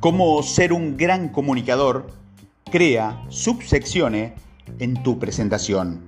[0.00, 2.06] Cómo ser un gran comunicador
[2.70, 4.32] crea subsecciones
[4.78, 6.06] en tu presentación.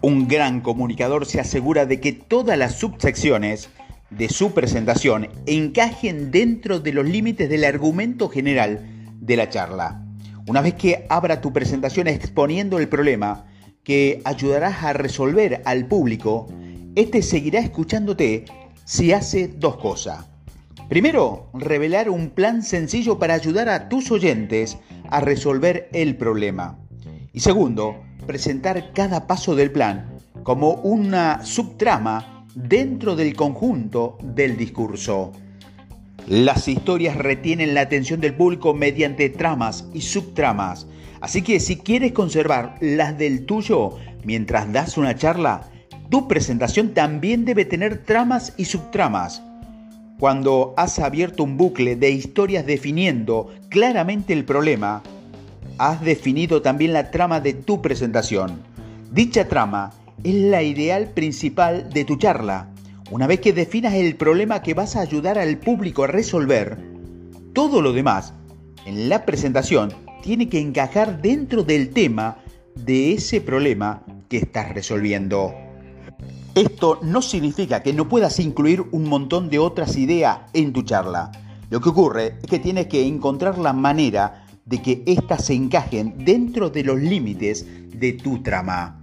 [0.00, 3.68] Un gran comunicador se asegura de que todas las subsecciones
[4.08, 8.86] de su presentación encajen dentro de los límites del argumento general
[9.20, 10.02] de la charla.
[10.46, 13.44] Una vez que abra tu presentación exponiendo el problema
[13.84, 16.48] que ayudarás a resolver al público,
[16.94, 18.46] este seguirá escuchándote
[18.86, 20.24] si hace dos cosas.
[20.88, 24.78] Primero, revelar un plan sencillo para ayudar a tus oyentes
[25.10, 26.78] a resolver el problema.
[27.32, 35.32] Y segundo, presentar cada paso del plan como una subtrama dentro del conjunto del discurso.
[36.28, 40.86] Las historias retienen la atención del público mediante tramas y subtramas.
[41.20, 45.68] Así que si quieres conservar las del tuyo mientras das una charla,
[46.10, 49.42] tu presentación también debe tener tramas y subtramas.
[50.18, 55.02] Cuando has abierto un bucle de historias definiendo claramente el problema,
[55.76, 58.62] has definido también la trama de tu presentación.
[59.12, 59.92] Dicha trama
[60.24, 62.70] es la ideal principal de tu charla.
[63.10, 66.78] Una vez que definas el problema que vas a ayudar al público a resolver,
[67.52, 68.32] todo lo demás
[68.86, 72.38] en la presentación tiene que encajar dentro del tema
[72.74, 75.65] de ese problema que estás resolviendo.
[76.56, 81.30] Esto no significa que no puedas incluir un montón de otras ideas en tu charla.
[81.68, 86.24] Lo que ocurre es que tienes que encontrar la manera de que éstas se encajen
[86.24, 89.02] dentro de los límites de tu trama.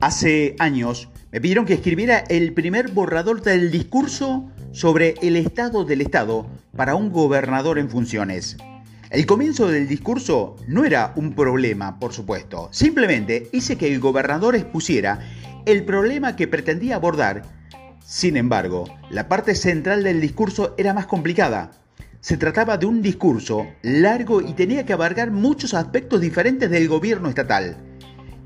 [0.00, 6.00] Hace años me pidieron que escribiera el primer borrador del discurso sobre el estado del
[6.00, 8.56] Estado para un gobernador en funciones.
[9.10, 12.68] El comienzo del discurso no era un problema, por supuesto.
[12.72, 15.20] Simplemente hice que el gobernador expusiera
[15.64, 17.42] el problema que pretendía abordar.
[18.04, 21.70] Sin embargo, la parte central del discurso era más complicada.
[22.20, 27.28] Se trataba de un discurso largo y tenía que abarcar muchos aspectos diferentes del gobierno
[27.28, 27.76] estatal,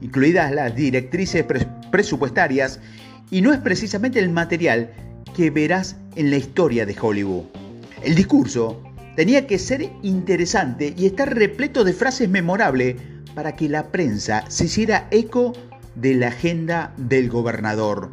[0.02, 1.46] incluidas las directrices
[1.90, 2.80] presupuestarias,
[3.30, 4.92] y no es precisamente el material
[5.34, 7.44] que verás en la historia de Hollywood.
[8.02, 8.82] El discurso
[9.16, 12.96] tenía que ser interesante y estar repleto de frases memorables
[13.34, 15.52] para que la prensa se hiciera eco
[15.94, 18.10] de la agenda del gobernador.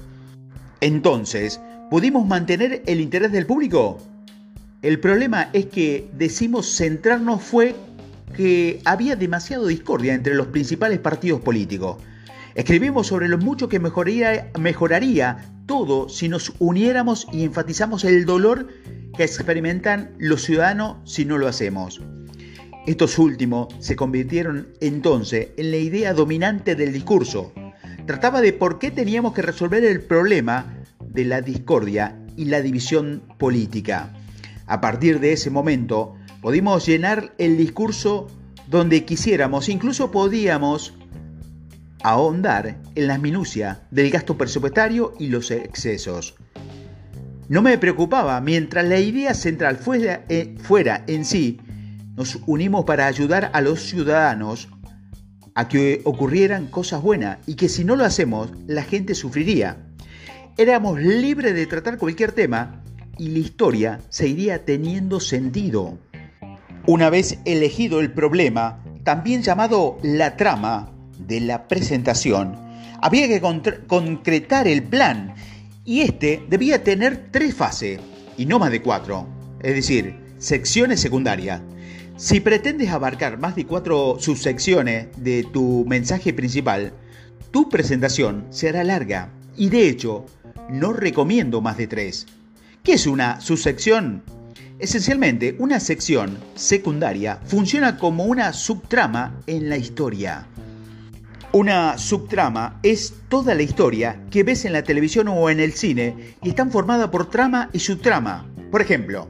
[0.81, 1.59] Entonces,
[1.89, 3.97] ¿pudimos mantener el interés del público?
[4.81, 7.75] El problema es que decimos centrarnos fue
[8.35, 11.97] que había demasiado discordia entre los principales partidos políticos.
[12.53, 18.67] Escribimos sobre lo mucho que mejoraría, mejoraría todo si nos uniéramos y enfatizamos el dolor
[19.17, 22.01] que experimentan los ciudadanos si no lo hacemos.
[22.85, 27.51] Estos últimos se convirtieron entonces en la idea dominante del discurso.
[28.05, 33.23] Trataba de por qué teníamos que resolver el problema de la discordia y la división
[33.37, 34.13] política.
[34.67, 38.27] A partir de ese momento, pudimos llenar el discurso
[38.69, 40.93] donde quisiéramos, incluso podíamos
[42.03, 46.35] ahondar en las minucias del gasto presupuestario y los excesos.
[47.49, 51.61] No me preocupaba, mientras la idea central fuera, eh, fuera en sí,
[52.17, 54.67] nos unimos para ayudar a los ciudadanos
[55.55, 59.77] a que ocurrieran cosas buenas y que si no lo hacemos, la gente sufriría.
[60.57, 62.83] Éramos libres de tratar cualquier tema
[63.17, 65.97] y la historia seguiría teniendo sentido.
[66.85, 72.57] Una vez elegido el problema, también llamado la trama de la presentación,
[73.01, 73.41] había que
[73.87, 75.33] concretar el plan
[75.87, 77.99] y este debía tener tres fases
[78.37, 79.25] y no más de cuatro,
[79.63, 81.61] es decir, secciones secundarias.
[82.17, 86.91] Si pretendes abarcar más de cuatro subsecciones de tu mensaje principal,
[87.51, 90.25] tu presentación será larga y de hecho
[90.69, 92.27] no recomiendo más de tres.
[92.83, 94.23] ¿Qué es una subsección?
[94.79, 100.47] Esencialmente, una sección secundaria funciona como una subtrama en la historia.
[101.53, 106.35] Una subtrama es toda la historia que ves en la televisión o en el cine
[106.43, 108.45] y están formada por trama y subtrama.
[108.69, 109.29] Por ejemplo,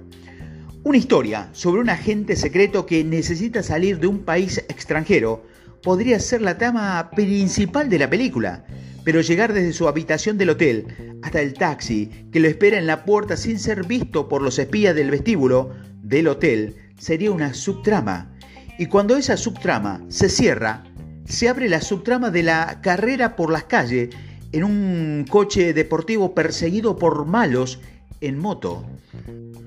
[0.84, 5.46] una historia sobre un agente secreto que necesita salir de un país extranjero
[5.84, 8.66] podría ser la trama principal de la película,
[9.04, 13.06] pero llegar desde su habitación del hotel hasta el taxi que lo espera en la
[13.06, 15.70] puerta sin ser visto por los espías del vestíbulo
[16.02, 18.34] del hotel sería una subtrama.
[18.80, 20.84] Y cuando esa subtrama se cierra,
[21.28, 24.10] se abre la subtrama de la carrera por las calles
[24.54, 27.80] en un coche deportivo perseguido por malos
[28.22, 28.86] en moto.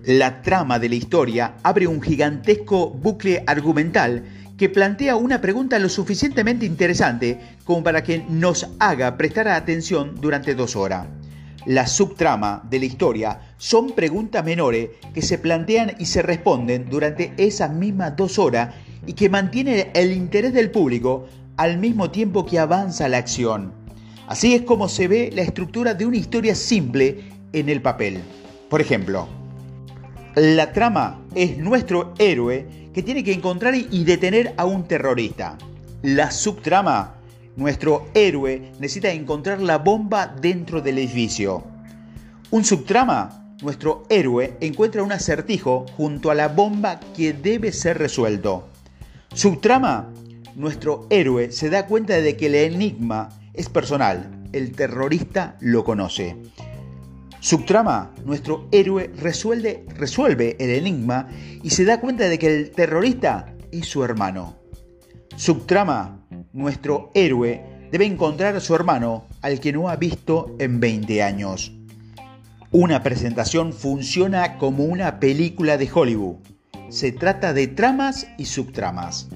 [0.04, 4.24] La trama de la historia abre un gigantesco bucle argumental
[4.56, 10.54] que plantea una pregunta lo suficientemente interesante como para que nos haga prestar atención durante
[10.54, 11.06] dos horas.
[11.66, 17.34] la subtrama de la historia son preguntas menores que se plantean y se responden durante
[17.36, 18.74] esas mismas dos horas
[19.06, 21.26] y que mantienen el interés del público
[21.60, 23.74] al mismo tiempo que avanza la acción.
[24.28, 27.20] Así es como se ve la estructura de una historia simple
[27.52, 28.22] en el papel.
[28.70, 29.28] Por ejemplo,
[30.36, 35.58] la trama es nuestro héroe que tiene que encontrar y detener a un terrorista.
[36.00, 37.16] La subtrama
[37.56, 41.62] nuestro héroe necesita encontrar la bomba dentro del edificio.
[42.50, 48.66] Un subtrama, nuestro héroe encuentra un acertijo junto a la bomba que debe ser resuelto.
[49.34, 50.08] Subtrama,
[50.54, 56.36] nuestro héroe se da cuenta de que el enigma es personal, el terrorista lo conoce.
[57.40, 61.28] Subtrama, nuestro héroe resuelve, resuelve el enigma
[61.62, 64.56] y se da cuenta de que el terrorista es su hermano.
[65.36, 71.22] Subtrama, nuestro héroe debe encontrar a su hermano al que no ha visto en 20
[71.22, 71.72] años.
[72.72, 76.36] Una presentación funciona como una película de Hollywood.
[76.88, 79.28] Se trata de tramas y subtramas.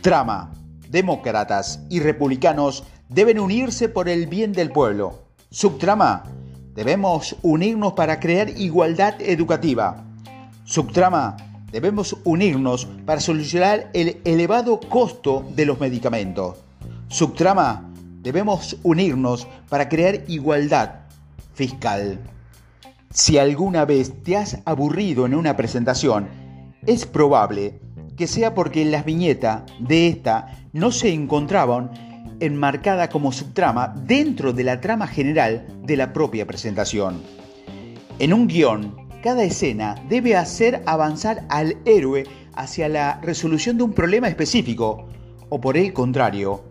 [0.00, 0.52] Trama.
[0.88, 5.26] Demócratas y republicanos deben unirse por el bien del pueblo.
[5.50, 6.24] Subtrama.
[6.74, 10.04] Debemos unirnos para crear igualdad educativa.
[10.64, 11.36] Subtrama
[11.72, 16.56] Debemos unirnos para solucionar el elevado costo de los medicamentos.
[17.06, 17.88] Subtrama,
[18.22, 21.02] debemos unirnos para crear igualdad
[21.54, 22.18] fiscal.
[23.12, 26.28] Si alguna vez te has aburrido en una presentación,
[26.86, 27.80] es probable
[28.20, 31.90] que sea porque las viñetas de esta no se encontraban
[32.38, 37.22] enmarcadas como subtrama dentro de la trama general de la propia presentación.
[38.18, 43.94] En un guion cada escena debe hacer avanzar al héroe hacia la resolución de un
[43.94, 45.08] problema específico,
[45.48, 46.62] o por el contrario,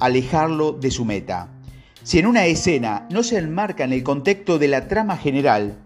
[0.00, 1.52] alejarlo de su meta.
[2.02, 5.78] Si en una escena no se enmarca en el contexto de la trama general,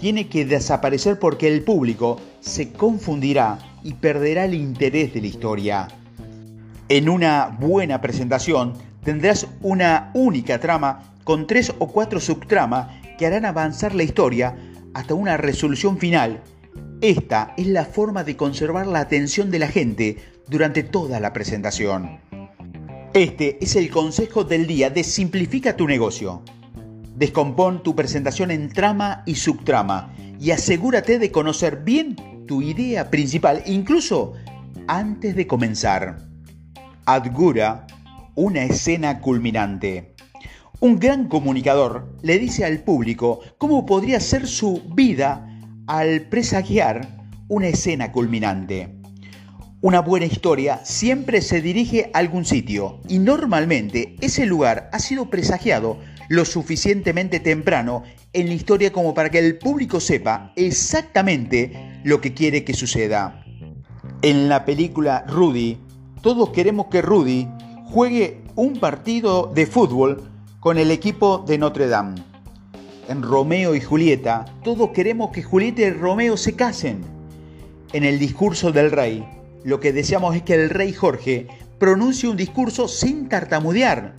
[0.00, 5.88] tiene que desaparecer porque el público se confundirá y perderá el interés de la historia.
[6.88, 8.74] En una buena presentación
[9.04, 14.56] tendrás una única trama con tres o cuatro subtramas que harán avanzar la historia
[14.94, 16.42] hasta una resolución final.
[17.00, 20.16] Esta es la forma de conservar la atención de la gente
[20.48, 22.18] durante toda la presentación.
[23.14, 26.42] Este es el consejo del día de Simplifica tu negocio.
[27.16, 32.16] Descompón tu presentación en trama y subtrama y asegúrate de conocer bien
[32.50, 34.32] tu idea principal, incluso
[34.88, 36.16] antes de comenzar.
[37.06, 37.86] Adgura
[38.34, 40.16] una escena culminante.
[40.80, 45.46] Un gran comunicador le dice al público cómo podría ser su vida
[45.86, 47.06] al presagiar
[47.46, 48.96] una escena culminante.
[49.80, 55.30] Una buena historia siempre se dirige a algún sitio y normalmente ese lugar ha sido
[55.30, 58.02] presagiado lo suficientemente temprano
[58.32, 63.44] en la historia como para que el público sepa exactamente lo que quiere que suceda.
[64.22, 65.78] En la película Rudy,
[66.22, 67.48] todos queremos que Rudy
[67.86, 70.22] juegue un partido de fútbol
[70.60, 72.22] con el equipo de Notre Dame.
[73.08, 77.00] En Romeo y Julieta, todos queremos que Julieta y Romeo se casen.
[77.92, 79.26] En el discurso del rey,
[79.64, 81.48] lo que deseamos es que el rey Jorge
[81.78, 84.14] pronuncie un discurso sin tartamudear.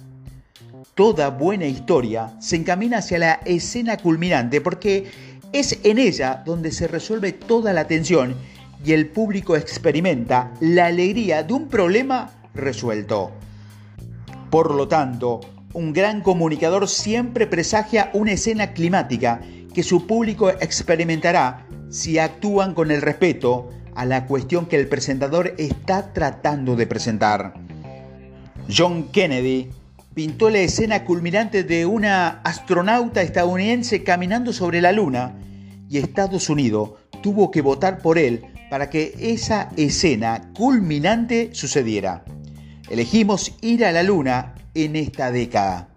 [0.96, 5.10] Toda buena historia se encamina hacia la escena culminante porque
[5.54, 8.36] es en ella donde se resuelve toda la tensión
[8.84, 13.32] y el público experimenta la alegría de un problema resuelto.
[14.50, 15.42] Por lo tanto,
[15.74, 19.42] un gran comunicador siempre presagia una escena climática
[19.74, 25.54] que su público experimentará si actúan con el respeto a la cuestión que el presentador
[25.58, 27.54] está tratando de presentar.
[28.70, 29.70] John Kennedy
[30.14, 35.36] pintó la escena culminante de una astronauta estadounidense caminando sobre la Luna
[35.92, 42.24] y Estados Unidos tuvo que votar por él para que esa escena culminante sucediera.
[42.90, 45.90] Elegimos ir a la Luna en esta década.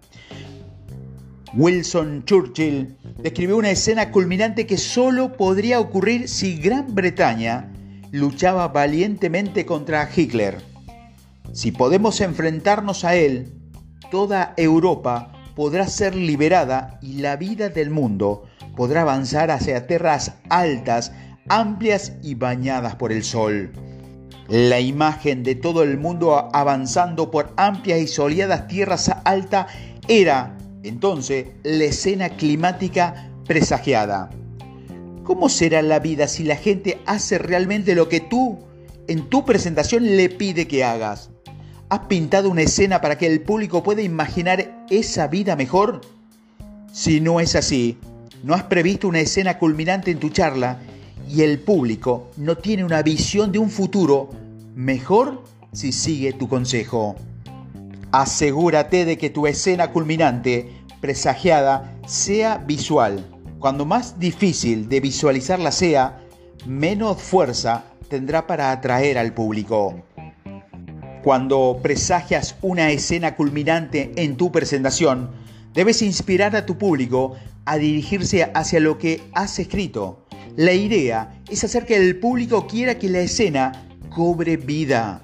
[1.53, 7.71] Wilson Churchill describió una escena culminante que solo podría ocurrir si Gran Bretaña
[8.11, 10.57] luchaba valientemente contra Hitler.
[11.53, 13.53] Si podemos enfrentarnos a él,
[14.11, 18.43] toda Europa podrá ser liberada y la vida del mundo
[18.75, 21.11] podrá avanzar hacia tierras altas,
[21.47, 23.71] amplias y bañadas por el sol.
[24.47, 29.67] La imagen de todo el mundo avanzando por amplias y soleadas tierras altas
[30.07, 34.29] era entonces la escena climática presagiada.
[35.23, 38.59] ¿Cómo será la vida si la gente hace realmente lo que tú
[39.07, 41.31] en tu presentación le pide que hagas?
[41.89, 46.01] ¿Has pintado una escena para que el público pueda imaginar esa vida mejor?
[46.91, 47.97] Si no es así,
[48.43, 50.79] no has previsto una escena culminante en tu charla
[51.29, 54.29] y el público no tiene una visión de un futuro
[54.75, 57.15] mejor si sigue tu consejo.
[58.11, 60.69] Asegúrate de que tu escena culminante
[61.01, 63.25] presagiada sea visual.
[63.59, 66.21] Cuando más difícil de visualizarla sea,
[66.65, 70.03] menos fuerza tendrá para atraer al público.
[71.23, 75.31] Cuando presagias una escena culminante en tu presentación,
[75.73, 80.25] debes inspirar a tu público a dirigirse hacia lo que has escrito.
[80.55, 85.21] La idea es hacer que el público quiera que la escena cobre vida.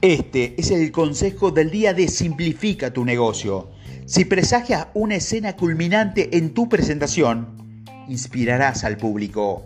[0.00, 3.70] Este es el consejo del día de Simplifica tu negocio.
[4.06, 9.64] Si presagias una escena culminante en tu presentación, inspirarás al público.